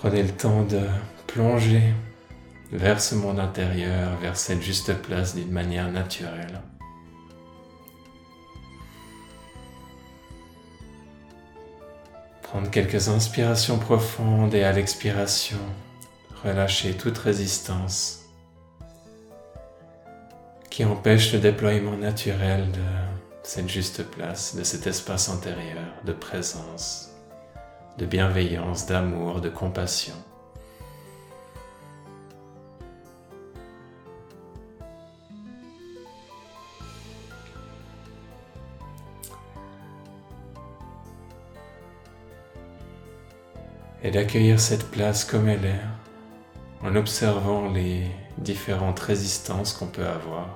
[0.00, 0.80] Prenez le temps de
[1.26, 1.92] plonger
[2.72, 6.62] vers ce monde intérieur, vers cette juste place d'une manière naturelle.
[12.40, 15.58] Prendre quelques inspirations profondes et à l'expiration,
[16.44, 18.20] relâcher toute résistance
[20.70, 22.80] qui empêche le déploiement naturel de
[23.42, 27.09] cette juste place, de cet espace intérieur de présence,
[28.00, 30.14] de bienveillance, d'amour, de compassion.
[44.02, 45.84] et d'accueillir cette place comme elle est,
[46.82, 48.06] en observant les
[48.38, 50.48] différentes résistances qu'on peut avoir.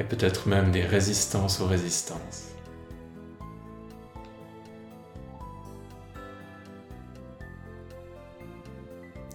[0.00, 2.54] Et peut-être même des résistances aux résistances.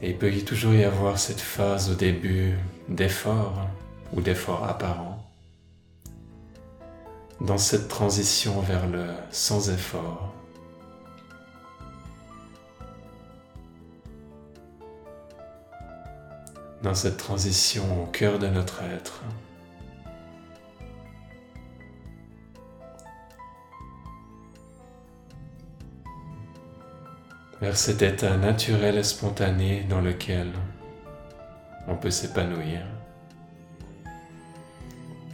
[0.02, 2.58] Et il peut y toujours y avoir cette phase au début
[2.90, 3.68] d'effort
[4.12, 5.24] ou d'effort apparent
[7.42, 10.34] dans cette transition vers le sans effort.
[16.82, 19.22] Dans cette transition au cœur de notre être.
[27.66, 30.52] Vers cet état naturel et spontané dans lequel
[31.88, 32.82] on peut s'épanouir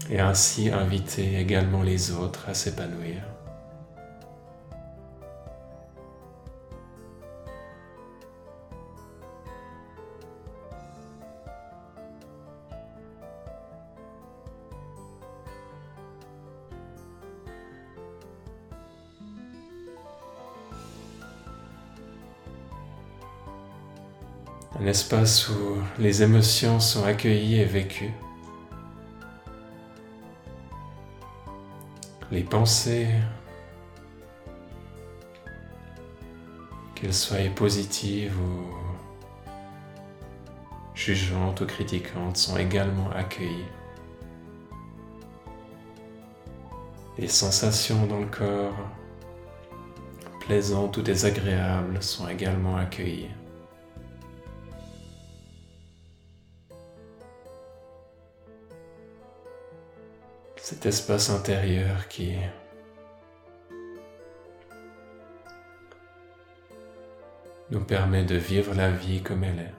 [0.10, 3.31] et ainsi inviter également les autres à s'épanouir.
[24.80, 28.14] Un espace où les émotions sont accueillies et vécues.
[32.32, 33.10] les pensées,
[36.96, 38.74] qu'elles soient positives ou
[40.96, 43.66] jugeantes ou critiquantes, sont également accueillies.
[47.18, 48.78] Les sensations dans le corps,
[50.40, 53.30] plaisantes ou désagréables, sont également accueillies.
[60.72, 62.34] Cet espace intérieur qui
[67.70, 69.74] nous permet de vivre la vie comme elle est.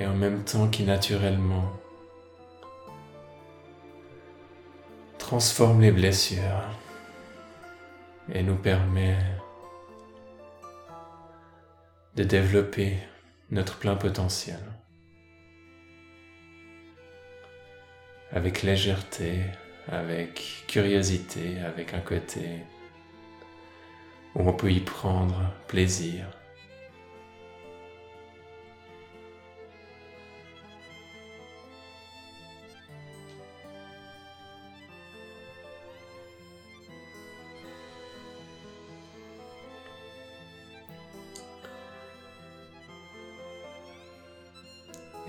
[0.00, 1.70] Et en même temps qui naturellement
[5.18, 6.70] transforme les blessures
[8.32, 9.18] et nous permet
[12.16, 12.96] de développer
[13.50, 14.77] notre plein potentiel.
[18.32, 19.40] Avec légèreté,
[19.90, 22.60] avec curiosité, avec un côté
[24.34, 26.26] où on peut y prendre plaisir.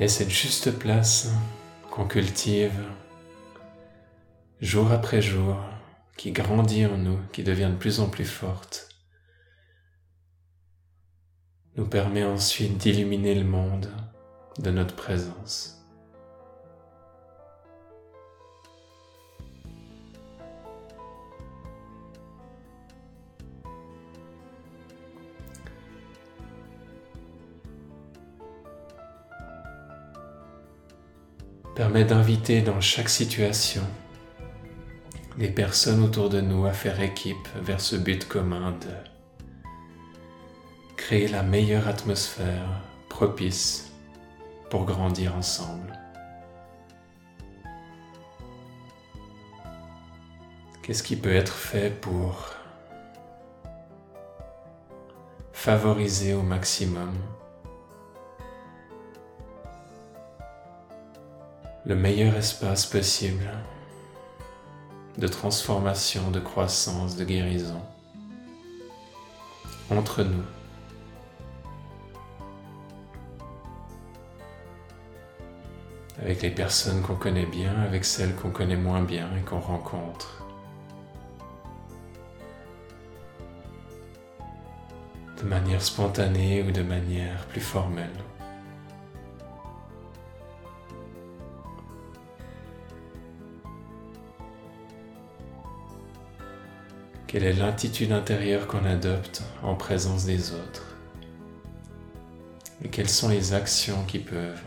[0.01, 1.29] Et cette juste place
[1.99, 2.71] qu'on cultive
[4.61, 5.57] jour après jour,
[6.15, 8.87] qui grandit en nous, qui devient de plus en plus forte,
[11.75, 13.91] nous permet ensuite d'illuminer le monde
[14.59, 15.78] de notre présence.
[31.79, 33.83] Permet d'inviter dans chaque situation
[35.37, 38.91] les personnes autour de nous à faire équipe vers ce but commun de
[40.97, 43.93] créer la meilleure atmosphère propice
[44.69, 45.97] pour grandir ensemble.
[50.81, 52.55] Qu'est-ce qui peut être fait pour
[55.53, 57.13] favoriser au maximum
[61.89, 63.49] le meilleur espace possible
[65.17, 67.81] de transformation, de croissance, de guérison
[69.89, 70.43] entre nous.
[76.21, 80.43] avec les personnes qu'on connaît bien, avec celles qu'on connaît moins bien et qu'on rencontre.
[85.41, 88.09] De manière spontanée ou de manière plus formelle.
[97.29, 100.97] Quelle est l'attitude intérieure qu'on adopte en présence des autres?
[102.83, 104.63] Et quelles sont les actions qui peuvent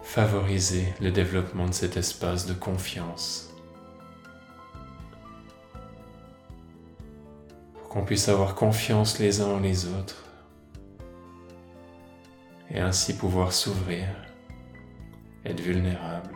[0.00, 3.54] favoriser le développement de cet espace de confiance?
[7.74, 10.24] Pour qu'on puisse avoir confiance les uns en les autres
[12.70, 14.08] et ainsi pouvoir s'ouvrir,
[15.44, 16.33] être vulnérable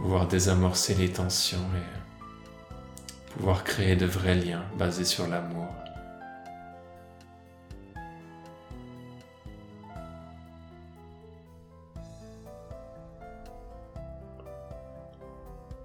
[0.00, 5.68] pouvoir désamorcer les tensions et pouvoir créer de vrais liens basés sur l'amour.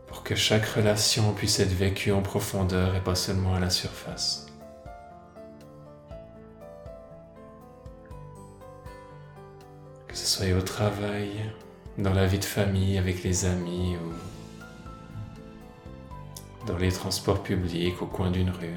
[0.07, 4.47] Pour que chaque relation puisse être vécue en profondeur et pas seulement à la surface.
[10.07, 11.51] Que ce soit au travail,
[11.97, 14.13] dans la vie de famille avec les amis ou
[16.67, 18.75] dans les transports publics au coin d'une rue.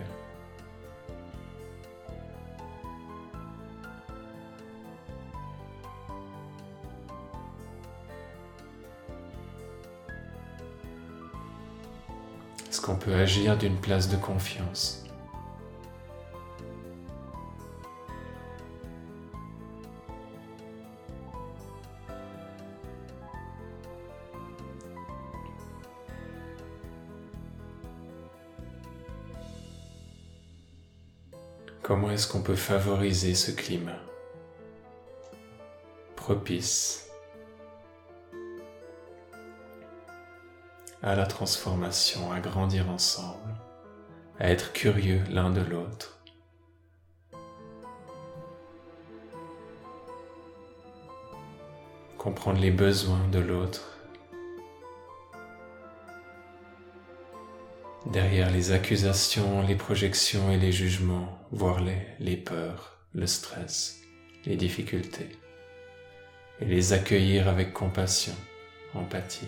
[12.69, 15.08] Est-ce qu'on peut agir d'une place de confiance?
[31.89, 33.97] Comment est-ce qu'on peut favoriser ce climat
[36.17, 37.09] propice
[41.03, 43.57] à la transformation, à grandir ensemble,
[44.39, 46.23] à être curieux l'un de l'autre.
[52.19, 53.98] Comprendre les besoins de l'autre
[58.07, 64.01] derrière les accusations, les projections et les jugements, voire les, les peurs, le stress,
[64.47, 65.29] les difficultés,
[66.61, 68.35] et les accueillir avec compassion,
[68.95, 69.47] empathie.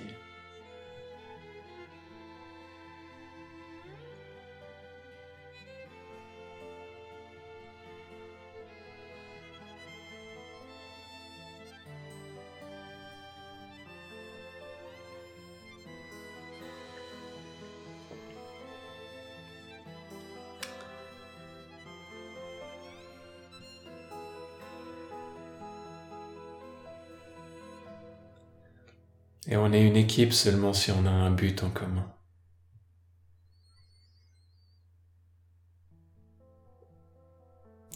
[29.47, 32.07] Et on est une équipe seulement si on a un but en commun.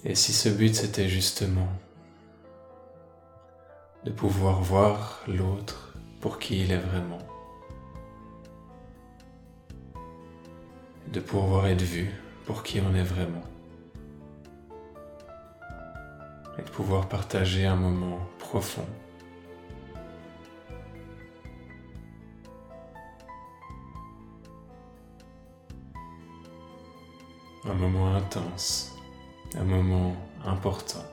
[0.05, 1.69] Et si ce but c'était justement
[4.05, 7.19] de pouvoir voir l'autre pour qui il est vraiment,
[11.09, 12.11] de pouvoir être vu
[12.45, 13.45] pour qui on est vraiment,
[16.59, 18.87] et de pouvoir partager un moment profond
[27.75, 28.95] un moment intense,
[29.57, 30.15] un moment
[30.45, 31.05] important.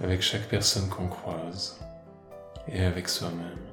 [0.00, 1.78] Avec chaque personne qu'on croise
[2.68, 3.69] et avec soi-même.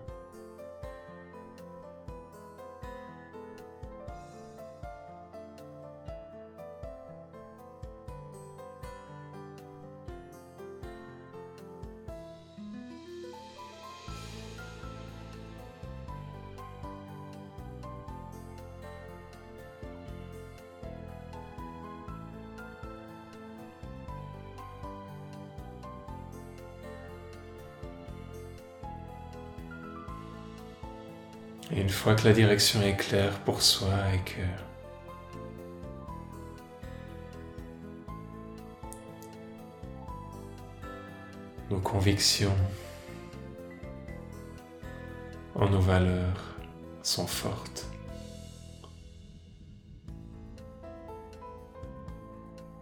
[31.72, 34.42] Une fois que la direction est claire pour soi et que
[41.70, 42.56] nos convictions
[45.56, 46.56] en nos valeurs
[47.04, 47.86] sont fortes.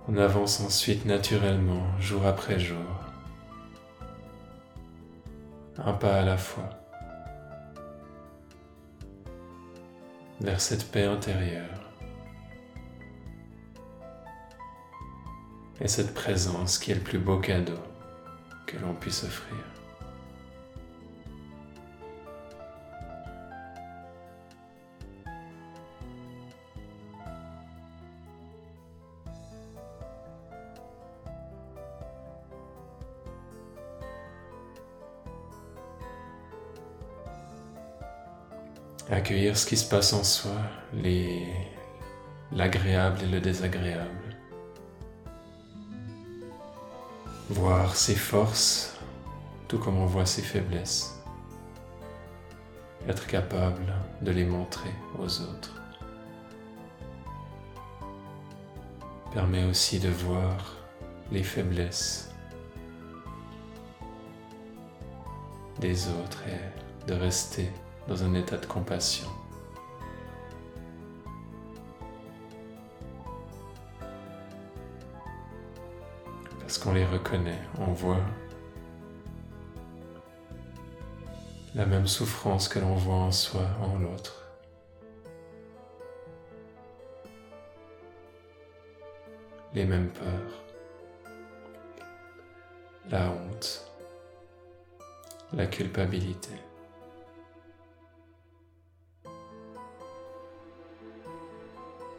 [0.08, 2.78] On avance ensuite naturellement, jour après jour,
[5.78, 6.85] un pas à la fois.
[10.46, 11.90] vers cette paix intérieure
[15.82, 17.80] et cette présence qui est le plus beau cadeau
[18.68, 19.75] que l'on puisse offrir.
[39.10, 40.58] Accueillir ce qui se passe en soi,
[42.52, 44.10] l'agréable et le désagréable.
[47.50, 48.96] Voir ses forces
[49.68, 51.22] tout comme on voit ses faiblesses.
[53.08, 55.82] Être capable de les montrer aux autres.
[59.32, 60.78] Permet aussi de voir
[61.32, 62.32] les faiblesses
[65.80, 67.70] des autres et de rester
[68.08, 69.28] dans un état de compassion.
[76.60, 78.26] Parce qu'on les reconnaît, on voit
[81.76, 84.42] la même souffrance que l'on voit en soi, en l'autre.
[89.74, 90.64] Les mêmes peurs,
[93.10, 93.92] la honte,
[95.52, 96.65] la culpabilité.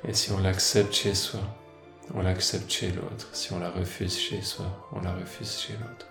[0.05, 1.41] Et si on l'accepte chez soi,
[2.15, 3.29] on l'accepte chez l'autre.
[3.33, 6.07] Si on la refuse chez soi, on la refuse chez l'autre.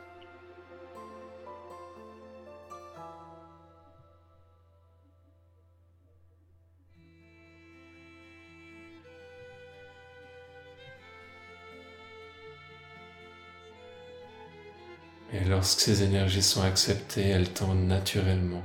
[15.34, 18.64] Et lorsque ces énergies sont acceptées, elles tendent naturellement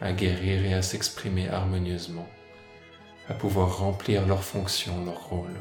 [0.00, 2.28] à guérir et à s'exprimer harmonieusement
[3.28, 5.60] à pouvoir remplir leur fonction, leur rôle.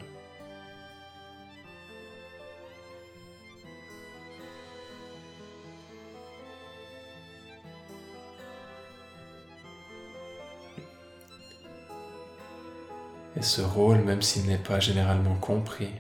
[13.36, 15.91] Et ce rôle, même s'il n'est pas généralement compris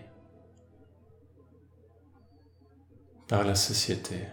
[3.27, 4.27] par la société,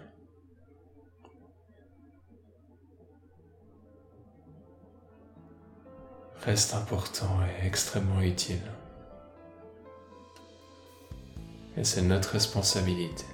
[6.44, 8.62] reste important et extrêmement utile.
[11.76, 13.24] Et c'est notre responsabilité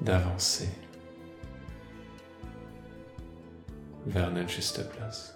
[0.00, 0.68] d'avancer
[4.06, 5.34] vers notre juste place.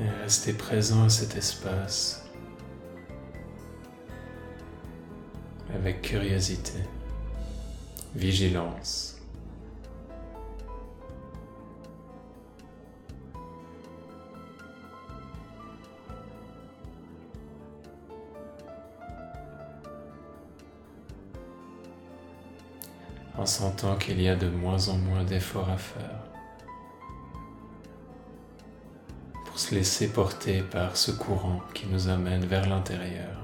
[0.00, 2.24] Et restez présent à cet espace
[5.74, 6.78] avec curiosité,
[8.14, 9.14] vigilance.
[23.38, 26.27] en sentant qu'il y a de moins en moins d'efforts à faire.
[29.58, 33.34] Se laisser porter par ce courant qui nous amène vers l'intérieur.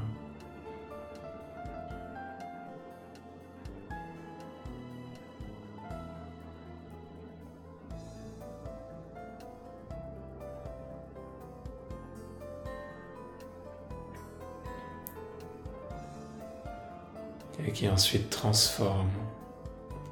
[17.66, 19.09] et qui ensuite transforme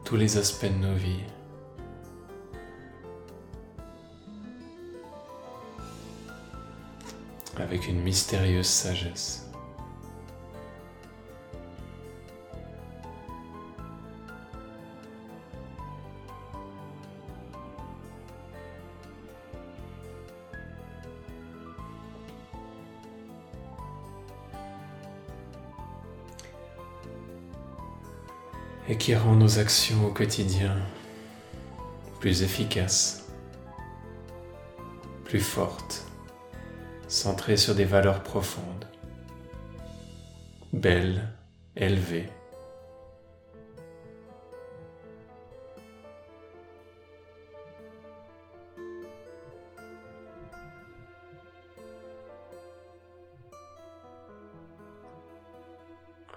[0.04, 1.24] tous les aspects de nos vies.
[7.88, 9.46] une mystérieuse sagesse.
[28.88, 30.76] et qui rend nos actions au quotidien
[32.20, 33.24] plus efficaces,
[35.24, 36.11] plus fortes
[37.22, 38.86] centrées sur des valeurs profondes,
[40.72, 41.28] belles,
[41.76, 42.28] élevées.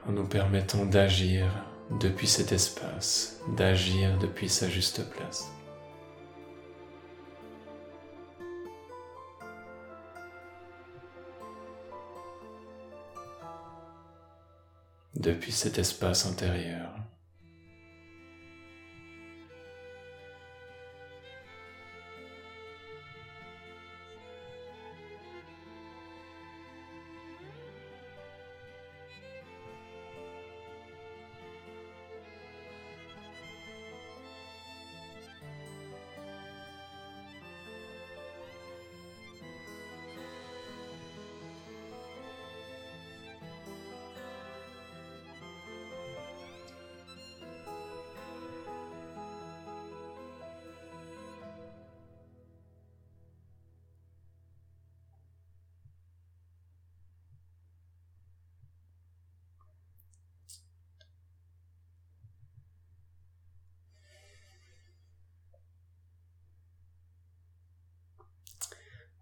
[0.07, 1.47] en nous permettant d'agir
[1.99, 5.51] depuis cet espace, d'agir depuis sa juste place.
[15.25, 17.04] Depuis cet espace intérieur.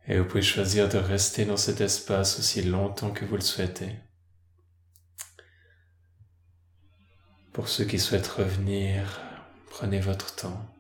[0.07, 3.95] Et vous pouvez choisir de rester dans cet espace aussi longtemps que vous le souhaitez.
[7.53, 9.21] Pour ceux qui souhaitent revenir,
[9.69, 10.75] prenez votre temps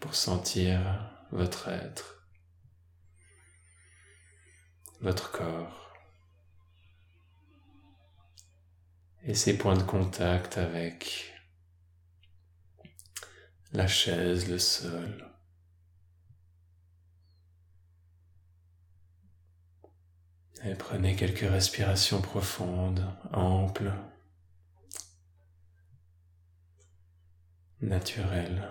[0.00, 0.80] pour sentir
[1.32, 2.28] votre être,
[5.00, 5.92] votre corps
[9.24, 11.34] et ses points de contact avec
[13.72, 15.31] la chaise, le sol.
[20.64, 23.92] Et prenez quelques respirations profondes, amples,
[27.80, 28.70] naturelles.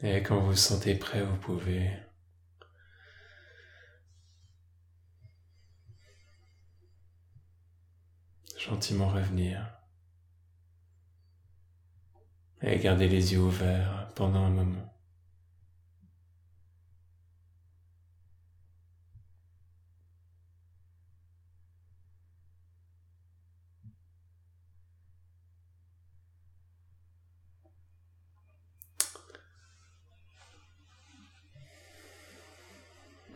[0.00, 1.90] Et quand vous sentez prêt, vous pouvez
[8.58, 9.64] gentiment revenir
[12.60, 14.84] et garder les yeux ouverts pendant un moment.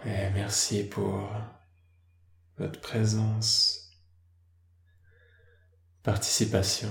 [0.04, 1.30] Et merci pour
[2.58, 3.81] votre présence
[6.02, 6.90] participation.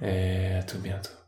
[0.00, 1.21] Et à tout bientôt.